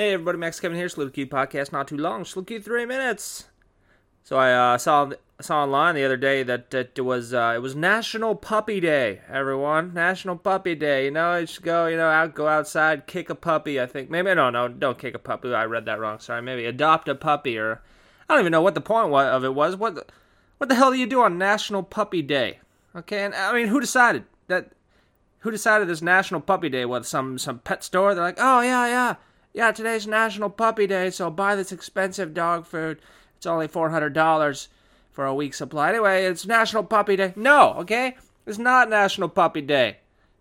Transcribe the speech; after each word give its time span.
Hey 0.00 0.14
everybody, 0.14 0.38
Max 0.38 0.58
Kevin 0.58 0.78
here, 0.78 0.88
Salute 0.88 1.12
Q 1.12 1.26
podcast. 1.26 1.72
Not 1.72 1.86
too 1.86 1.98
long, 1.98 2.24
Salute 2.24 2.46
Q 2.46 2.62
three 2.62 2.86
minutes. 2.86 3.48
So 4.24 4.38
I 4.38 4.50
uh, 4.50 4.78
saw 4.78 5.10
saw 5.42 5.64
online 5.64 5.94
the 5.94 6.06
other 6.06 6.16
day 6.16 6.42
that, 6.42 6.72
it 6.72 7.02
was 7.02 7.34
uh, 7.34 7.52
it 7.54 7.58
was 7.58 7.76
National 7.76 8.34
Puppy 8.34 8.80
Day. 8.80 9.20
Everyone, 9.28 9.92
National 9.92 10.36
Puppy 10.36 10.74
Day. 10.74 11.04
You 11.04 11.10
know, 11.10 11.36
you 11.36 11.46
should 11.46 11.64
go 11.64 11.86
you 11.86 11.98
know 11.98 12.08
out 12.08 12.34
go 12.34 12.48
outside, 12.48 13.06
kick 13.06 13.28
a 13.28 13.34
puppy. 13.34 13.78
I 13.78 13.84
think 13.84 14.08
maybe 14.08 14.34
no 14.34 14.48
no 14.48 14.68
don't 14.68 14.96
kick 14.98 15.14
a 15.14 15.18
puppy. 15.18 15.52
I 15.52 15.66
read 15.66 15.84
that 15.84 16.00
wrong. 16.00 16.18
Sorry. 16.18 16.40
Maybe 16.40 16.64
adopt 16.64 17.06
a 17.06 17.14
puppy 17.14 17.58
or 17.58 17.82
I 18.26 18.32
don't 18.32 18.40
even 18.40 18.52
know 18.52 18.62
what 18.62 18.74
the 18.74 18.80
point 18.80 19.12
of 19.12 19.44
it 19.44 19.54
was. 19.54 19.76
What 19.76 19.96
the, 19.96 20.06
what 20.56 20.70
the 20.70 20.76
hell 20.76 20.92
do 20.92 20.96
you 20.96 21.06
do 21.06 21.20
on 21.20 21.36
National 21.36 21.82
Puppy 21.82 22.22
Day? 22.22 22.60
Okay, 22.96 23.22
and 23.22 23.34
I 23.34 23.52
mean 23.52 23.66
who 23.66 23.78
decided 23.78 24.24
that? 24.46 24.72
Who 25.40 25.50
decided 25.50 25.88
this 25.88 26.00
National 26.00 26.40
Puppy 26.40 26.70
Day? 26.70 26.86
was 26.86 27.06
some 27.06 27.36
some 27.36 27.58
pet 27.58 27.84
store? 27.84 28.14
They're 28.14 28.24
like, 28.24 28.38
oh 28.38 28.62
yeah 28.62 28.86
yeah 28.86 29.16
yeah, 29.52 29.72
today's 29.72 30.06
National 30.06 30.50
Puppy 30.50 30.86
Day, 30.86 31.10
so 31.10 31.30
buy 31.30 31.56
this 31.56 31.72
expensive 31.72 32.34
dog 32.34 32.66
food. 32.66 33.00
It's 33.36 33.46
only 33.46 33.68
$400 33.68 34.68
for 35.10 35.26
a 35.26 35.34
week 35.34 35.54
supply. 35.54 35.88
Anyway, 35.88 36.24
it's 36.24 36.46
National 36.46 36.84
Puppy 36.84 37.16
Day. 37.16 37.32
No, 37.34 37.74
okay? 37.78 38.16
It's 38.46 38.58
not 38.58 38.88
National 38.88 39.28
Puppy 39.28 39.60
Day. 39.60 39.98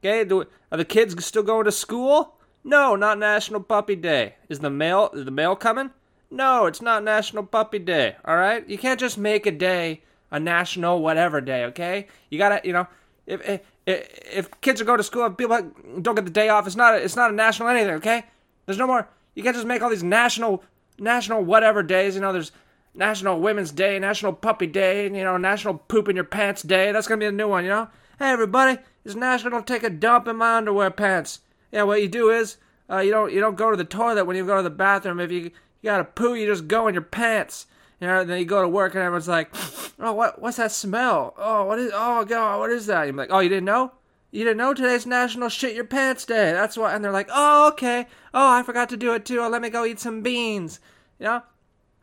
Okay? 0.00 0.24
Do, 0.24 0.44
are 0.70 0.78
the 0.78 0.84
kids 0.84 1.24
still 1.24 1.42
going 1.42 1.64
to 1.64 1.72
school? 1.72 2.34
No, 2.62 2.94
not 2.94 3.18
National 3.18 3.60
Puppy 3.60 3.96
Day. 3.96 4.34
Is 4.48 4.58
the 4.58 4.70
mail 4.70 5.10
is 5.14 5.24
the 5.24 5.30
mail 5.30 5.56
coming? 5.56 5.90
No, 6.30 6.66
it's 6.66 6.82
not 6.82 7.02
National 7.02 7.42
Puppy 7.44 7.78
Day. 7.78 8.16
All 8.24 8.36
right? 8.36 8.68
You 8.68 8.76
can't 8.76 9.00
just 9.00 9.16
make 9.16 9.46
a 9.46 9.50
day 9.50 10.02
a 10.30 10.38
national 10.38 11.02
whatever 11.02 11.40
day, 11.40 11.64
okay? 11.64 12.06
You 12.28 12.38
got 12.38 12.60
to, 12.60 12.66
you 12.66 12.72
know, 12.72 12.86
if, 13.26 13.40
if 13.48 13.60
if 13.86 14.60
kids 14.60 14.80
are 14.80 14.84
going 14.84 14.98
to 14.98 15.04
school, 15.04 15.26
if 15.26 15.36
people 15.36 15.72
don't 16.00 16.14
get 16.14 16.24
the 16.24 16.30
day 16.30 16.48
off, 16.48 16.66
it's 16.66 16.76
not 16.76 16.94
a, 16.94 17.02
it's 17.02 17.16
not 17.16 17.30
a 17.30 17.34
national 17.34 17.68
anything, 17.68 17.94
okay? 17.94 18.24
There's 18.70 18.78
no 18.78 18.86
more. 18.86 19.08
You 19.34 19.42
can't 19.42 19.56
just 19.56 19.66
make 19.66 19.82
all 19.82 19.90
these 19.90 20.04
national, 20.04 20.62
national 20.96 21.42
whatever 21.42 21.82
days. 21.82 22.14
You 22.14 22.20
know, 22.20 22.32
there's 22.32 22.52
National 22.94 23.40
Women's 23.40 23.72
Day, 23.72 23.98
National 23.98 24.32
Puppy 24.32 24.68
Day, 24.68 25.04
you 25.04 25.24
know, 25.24 25.36
National 25.36 25.74
Poop 25.74 26.08
in 26.08 26.14
Your 26.14 26.24
Pants 26.24 26.62
Day. 26.62 26.92
That's 26.92 27.08
gonna 27.08 27.18
be 27.18 27.26
a 27.26 27.32
new 27.32 27.48
one. 27.48 27.64
You 27.64 27.70
know. 27.70 27.88
Hey 28.20 28.30
everybody, 28.30 28.78
it's 29.04 29.14
National 29.14 29.62
Take 29.62 29.82
a 29.82 29.90
Dump 29.90 30.28
in 30.28 30.36
My 30.36 30.58
Underwear 30.58 30.90
Pants. 30.90 31.40
Yeah, 31.72 31.84
what 31.84 32.02
you 32.02 32.08
do 32.08 32.30
is, 32.30 32.58
uh, 32.88 32.98
you 32.98 33.10
don't 33.10 33.32
you 33.32 33.40
don't 33.40 33.56
go 33.56 33.70
to 33.70 33.76
the 33.76 33.84
toilet 33.84 34.26
when 34.26 34.36
you 34.36 34.46
go 34.46 34.58
to 34.58 34.62
the 34.62 34.70
bathroom. 34.70 35.18
If 35.18 35.32
you 35.32 35.40
you 35.40 35.50
got 35.84 35.98
to 35.98 36.04
poo, 36.04 36.34
you 36.34 36.46
just 36.46 36.68
go 36.68 36.86
in 36.86 36.94
your 36.94 37.02
pants. 37.02 37.66
You 38.00 38.06
know, 38.06 38.24
then 38.24 38.38
you 38.38 38.44
go 38.44 38.62
to 38.62 38.68
work 38.68 38.94
and 38.94 39.02
everyone's 39.02 39.26
like, 39.28 39.54
"Oh, 39.98 40.12
what 40.12 40.40
what's 40.40 40.58
that 40.58 40.72
smell? 40.72 41.34
Oh, 41.38 41.64
what 41.64 41.78
is? 41.78 41.90
Oh 41.94 42.24
God, 42.24 42.58
what 42.60 42.70
is 42.70 42.86
that?" 42.86 43.04
You're 43.06 43.14
like, 43.14 43.30
"Oh, 43.32 43.40
you 43.40 43.48
didn't 43.48 43.64
know? 43.64 43.92
You 44.30 44.44
didn't 44.44 44.58
know 44.58 44.74
today's 44.74 45.06
National 45.06 45.48
Shit 45.48 45.74
Your 45.74 45.84
Pants 45.84 46.24
Day. 46.24 46.52
That's 46.52 46.76
why. 46.76 46.94
And 46.94 47.04
they're 47.04 47.10
like, 47.10 47.28
oh, 47.32 47.68
okay. 47.68 48.06
Oh, 48.32 48.52
I 48.52 48.62
forgot 48.62 48.88
to 48.90 48.96
do 48.96 49.12
it 49.14 49.24
too. 49.24 49.40
Oh, 49.40 49.48
let 49.48 49.60
me 49.60 49.70
go 49.70 49.84
eat 49.84 49.98
some 49.98 50.22
beans. 50.22 50.78
You 51.18 51.26
know? 51.26 51.42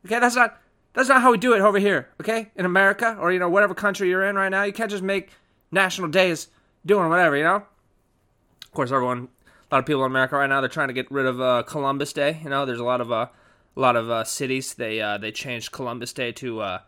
Okay, 0.06 0.20
that's 0.20 0.36
not 0.36 0.58
that's 0.94 1.09
not 1.09 1.22
how 1.22 1.31
we 1.31 1.38
do 1.38 1.53
it 1.53 1.61
over 1.61 1.80
here. 1.80 2.09
Okay, 2.22 2.52
in 2.55 2.66
America 2.66 3.16
or 3.20 3.31
you 3.31 3.39
know 3.39 3.50
whatever 3.50 3.73
country 3.73 4.09
you're 4.09 4.23
in 4.23 4.36
right 4.36 4.50
now, 4.50 4.64
you 4.64 4.73
can't 4.73 4.92
just 4.92 5.03
make 5.03 5.31
national 5.72 6.09
days 6.09 6.50
doing 6.86 7.09
whatever. 7.09 7.38
You 7.38 7.44
know? 7.44 7.55
Of 7.55 8.72
course, 8.73 8.92
everyone, 8.92 9.30
a 9.72 9.75
lot 9.75 9.80
of 9.80 9.86
people 9.86 10.03
in 10.03 10.11
America 10.11 10.36
right 10.36 10.48
now, 10.48 10.59
they're 10.59 10.70
trying 10.70 10.89
to 10.89 10.94
get 10.94 11.09
rid 11.11 11.25
of 11.25 11.39
uh, 11.39 11.64
Columbus 11.64 12.14
Day. 12.14 12.39
You 12.44 12.50
know, 12.50 12.66
there's 12.66 12.80
a 12.80 12.83
lot 12.83 13.00
of 13.00 13.11
uh, 13.11 13.28
a 13.75 13.80
lot 13.80 13.95
of 13.95 14.09
uh, 14.09 14.23
cities 14.23 14.73
they 14.73 15.00
uh, 15.00 15.17
they 15.17 15.31
changed 15.31 15.72
Columbus 15.72 16.11
Day 16.11 16.31
to 16.33 16.59
uh, 16.59 16.80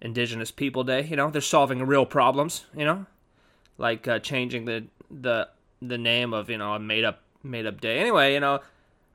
Indigenous 0.00 0.50
People 0.50 0.82
Day. 0.82 1.04
You 1.04 1.16
know, 1.16 1.30
they're 1.30 1.40
solving 1.40 1.86
real 1.86 2.06
problems. 2.06 2.66
You 2.76 2.84
know, 2.84 3.06
like 3.78 4.06
uh, 4.08 4.18
changing 4.18 4.64
the 4.64 4.84
the 5.10 5.48
the 5.80 5.98
name 5.98 6.32
of 6.32 6.50
you 6.50 6.58
know 6.58 6.74
a 6.74 6.78
made 6.78 7.04
up 7.04 7.20
made 7.42 7.66
up 7.66 7.80
day. 7.80 7.98
Anyway, 7.98 8.34
you 8.34 8.40
know, 8.40 8.60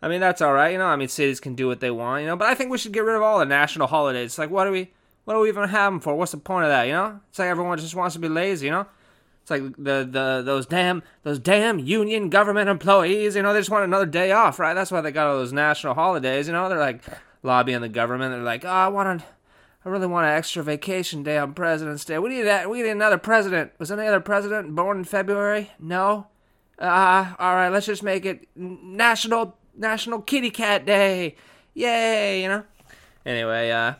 I 0.01 0.07
mean 0.07 0.19
that's 0.19 0.41
all 0.41 0.53
right. 0.53 0.71
You 0.71 0.77
know, 0.77 0.85
I 0.85 0.95
mean 0.95 1.07
cities 1.07 1.39
can 1.39 1.55
do 1.55 1.67
what 1.67 1.79
they 1.79 1.91
want. 1.91 2.21
You 2.21 2.27
know, 2.27 2.35
but 2.35 2.47
I 2.47 2.55
think 2.55 2.71
we 2.71 2.77
should 2.77 2.91
get 2.91 3.03
rid 3.03 3.15
of 3.15 3.21
all 3.21 3.39
the 3.39 3.45
national 3.45 3.87
holidays. 3.87 4.37
Like, 4.37 4.49
what 4.49 4.65
do 4.65 4.71
we 4.71 4.91
what 5.25 5.33
do 5.33 5.39
we 5.41 5.49
even 5.49 5.69
have 5.69 5.93
them 5.93 5.99
for? 5.99 6.15
What's 6.15 6.31
the 6.31 6.37
point 6.37 6.65
of 6.65 6.69
that? 6.69 6.83
You 6.83 6.93
know, 6.93 7.19
it's 7.29 7.39
like 7.39 7.49
everyone 7.49 7.77
just 7.77 7.95
wants 7.95 8.13
to 8.13 8.19
be 8.19 8.29
lazy. 8.29 8.67
You 8.67 8.71
know. 8.71 8.85
It's 9.41 9.51
like 9.51 9.75
the, 9.77 10.07
the 10.09 10.43
those 10.45 10.67
damn 10.67 11.01
those 11.23 11.39
damn 11.39 11.79
union 11.79 12.29
government 12.29 12.69
employees, 12.69 13.35
you 13.35 13.41
know, 13.41 13.51
they 13.51 13.59
just 13.59 13.71
want 13.71 13.83
another 13.83 14.05
day 14.05 14.31
off, 14.31 14.59
right? 14.59 14.75
That's 14.75 14.91
why 14.91 15.01
they 15.01 15.11
got 15.11 15.25
all 15.27 15.37
those 15.37 15.53
national 15.53 15.95
holidays, 15.95 16.45
you 16.45 16.53
know. 16.53 16.69
They're 16.69 16.77
like 16.77 17.01
lobbying 17.41 17.81
the 17.81 17.89
government. 17.89 18.31
They're 18.31 18.43
like, 18.43 18.63
oh, 18.63 18.67
I 18.67 18.89
want 18.89 19.19
to 19.19 19.25
I 19.85 19.89
really 19.89 20.07
want 20.07 20.27
an 20.27 20.33
extra 20.33 20.61
vacation 20.61 21.23
day 21.23 21.37
on 21.37 21.53
President's 21.53 22.03
Day. 22.03 22.19
We 22.19 22.29
need 22.29 22.41
that. 22.41 22.69
We 22.69 22.81
need 22.81 22.89
another 22.89 23.17
president. 23.17 23.71
Was 23.79 23.91
any 23.91 24.07
other 24.07 24.19
president 24.19 24.75
born 24.75 24.97
in 24.97 25.03
February? 25.05 25.71
No. 25.79 26.27
Ah, 26.81 27.35
uh, 27.37 27.43
all 27.43 27.55
right. 27.55 27.69
Let's 27.69 27.85
just 27.85 28.03
make 28.03 28.25
it 28.25 28.47
National 28.55 29.57
National 29.77 30.21
Kitty 30.21 30.49
Cat 30.49 30.85
Day. 30.85 31.35
Yay! 31.73 32.41
You 32.41 32.49
know. 32.49 32.63
Anyway, 33.25 33.71
uh, 33.71 33.93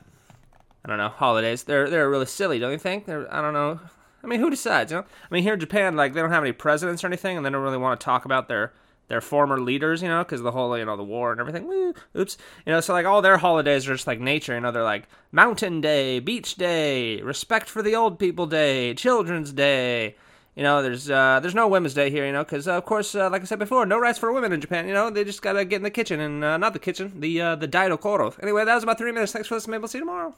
I 0.84 0.88
don't 0.88 0.98
know. 0.98 1.10
Holidays. 1.10 1.64
They're 1.64 1.90
they're 1.90 2.10
really 2.10 2.26
silly, 2.26 2.60
don't 2.60 2.74
you 2.74 2.78
think? 2.78 3.06
They're 3.06 3.34
I 3.34 3.42
don't 3.42 3.54
know. 3.54 3.80
I 4.22 4.28
mean, 4.28 4.42
who 4.42 4.50
decides? 4.50 4.92
You 4.92 4.98
know. 4.98 5.04
I 5.04 5.34
mean, 5.34 5.44
here 5.44 5.54
in 5.54 5.62
Japan, 5.62 5.96
like 5.96 6.14
they 6.14 6.20
don't 6.20 6.32
have 6.32 6.44
any 6.44 6.52
presidents 6.52 7.06
or 7.06 7.08
anything, 7.08 7.38
and 7.38 7.46
they 7.46 7.50
don't 7.50 7.64
really 7.64 7.78
want 7.78 8.00
to 8.00 8.04
talk 8.04 8.26
about 8.26 8.50
their 8.50 8.74
their 9.10 9.22
former 9.22 9.60
leaders, 9.60 10.02
you 10.02 10.08
know, 10.08 10.24
because 10.24 10.42
the 10.42 10.52
whole, 10.52 10.78
you 10.78 10.86
know, 10.86 10.96
the 10.96 11.04
war 11.04 11.32
and 11.32 11.42
everything. 11.42 11.94
Oops. 12.16 12.38
You 12.66 12.72
know, 12.72 12.80
so 12.80 12.94
like 12.94 13.06
all 13.06 13.22
their 13.22 13.38
holidays 13.38 13.88
are 13.88 13.96
just 13.96 14.08
like 14.08 14.20
nature, 14.20 14.54
you 14.54 14.62
know, 14.62 14.72
they're 14.72 14.84
like 14.84 15.10
Mountain 15.32 15.82
Day, 15.82 16.20
Beach 16.20 16.56
Day, 16.56 17.22
Respect 17.22 17.68
for 17.68 17.82
the 17.82 17.96
Old 17.96 18.20
People 18.20 18.46
Day, 18.46 18.94
Children's 18.94 19.52
Day. 19.52 20.16
You 20.56 20.64
know, 20.64 20.82
there's 20.82 21.10
uh, 21.10 21.40
there's 21.42 21.56
no 21.56 21.68
Women's 21.68 21.94
Day 21.94 22.10
here, 22.10 22.26
you 22.26 22.34
know, 22.34 22.44
because 22.44 22.68
uh, 22.68 22.74
of 22.74 22.86
course, 22.86 23.16
uh, 23.16 23.30
like 23.30 23.42
I 23.42 23.46
said 23.46 23.60
before, 23.60 23.86
no 23.86 23.98
rights 23.98 24.20
for 24.20 24.32
women 24.34 24.52
in 24.52 24.60
Japan. 24.60 24.88
You 24.88 24.94
know, 24.94 25.10
they 25.10 25.24
just 25.24 25.42
gotta 25.42 25.64
get 25.64 25.78
in 25.78 25.84
the 25.84 25.90
kitchen 25.90 26.20
and 26.20 26.44
uh, 26.44 26.58
not 26.58 26.74
the 26.74 26.80
kitchen, 26.80 27.20
the 27.20 27.42
uh, 27.42 27.56
the 27.56 27.68
daidokoro. 27.68 28.36
Anyway, 28.44 28.66
that 28.66 28.76
was 28.76 28.84
about 28.84 28.98
three 28.98 29.12
minutes. 29.12 29.32
Thanks 29.32 29.48
for 29.48 29.56
listening. 29.56 29.72
Maybe 29.72 29.82
we'll 29.82 29.88
see 29.88 30.00
you 30.00 30.04
tomorrow. 30.04 30.36